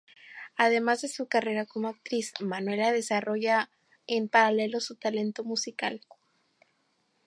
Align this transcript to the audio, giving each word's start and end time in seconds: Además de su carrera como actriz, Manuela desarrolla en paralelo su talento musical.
Además 0.55 1.01
de 1.03 1.07
su 1.09 1.27
carrera 1.27 1.67
como 1.67 1.87
actriz, 1.87 2.33
Manuela 2.39 2.91
desarrolla 2.91 3.69
en 4.07 4.29
paralelo 4.29 4.79
su 4.79 4.95
talento 4.95 5.43
musical. 5.43 6.01